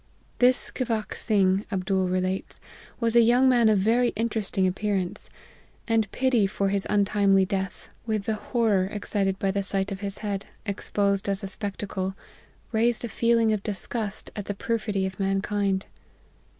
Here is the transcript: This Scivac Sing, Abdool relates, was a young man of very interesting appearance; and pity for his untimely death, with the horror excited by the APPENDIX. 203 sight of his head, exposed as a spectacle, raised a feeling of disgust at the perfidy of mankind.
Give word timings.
This 0.39 0.57
Scivac 0.57 1.13
Sing, 1.15 1.63
Abdool 1.71 2.07
relates, 2.09 2.59
was 2.99 3.15
a 3.15 3.21
young 3.21 3.47
man 3.47 3.69
of 3.69 3.77
very 3.77 4.09
interesting 4.15 4.65
appearance; 4.65 5.29
and 5.87 6.11
pity 6.11 6.47
for 6.47 6.69
his 6.69 6.87
untimely 6.89 7.45
death, 7.45 7.87
with 8.07 8.23
the 8.23 8.33
horror 8.33 8.85
excited 8.87 9.37
by 9.37 9.51
the 9.51 9.59
APPENDIX. 9.59 9.69
203 9.69 9.79
sight 9.79 9.91
of 9.91 9.99
his 9.99 10.17
head, 10.23 10.45
exposed 10.65 11.29
as 11.29 11.43
a 11.43 11.47
spectacle, 11.47 12.15
raised 12.71 13.05
a 13.05 13.09
feeling 13.09 13.53
of 13.53 13.61
disgust 13.61 14.31
at 14.35 14.45
the 14.45 14.55
perfidy 14.55 15.05
of 15.05 15.19
mankind. 15.19 15.85